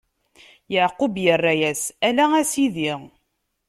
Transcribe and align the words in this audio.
Yeɛqub 0.73 1.15
irra-yas: 1.31 1.83
Ala, 2.07 2.25
a 2.39 2.43
sidi! 2.51 2.91